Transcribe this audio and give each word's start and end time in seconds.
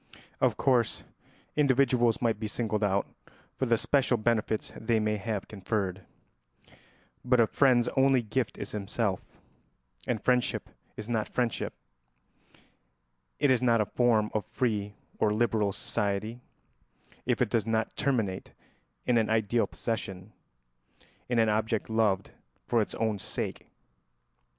Of 0.39 0.57
course, 0.57 1.03
individuals 1.55 2.23
might 2.23 2.39
be 2.39 2.47
singled 2.47 2.83
out 2.83 3.05
for 3.55 3.67
the 3.67 3.77
special 3.77 4.17
benefits 4.17 4.73
they 4.75 4.99
may 4.99 5.17
have 5.17 5.47
conferred; 5.47 6.01
but 7.23 7.39
a 7.39 7.45
friend's 7.45 7.87
only 7.89 8.23
gift 8.23 8.57
is 8.57 8.71
himself, 8.71 9.21
and 10.07 10.19
friendship 10.19 10.71
is 10.97 11.07
not 11.07 11.29
friendship, 11.29 11.75
it 13.37 13.51
is 13.51 13.61
not 13.61 13.79
a 13.79 13.85
form 13.85 14.31
of 14.33 14.43
free 14.43 14.95
or 15.19 15.31
liberal 15.35 15.71
society, 15.71 16.41
if 17.27 17.39
it 17.39 17.51
does 17.51 17.67
not 17.67 17.95
terminate 17.95 18.53
in 19.05 19.19
an 19.19 19.29
ideal 19.29 19.67
possession, 19.67 20.33
in 21.29 21.37
an 21.37 21.47
object 21.47 21.91
loved 21.91 22.31
for 22.65 22.81
its 22.81 22.95
own 22.95 23.19
sake. 23.19 23.67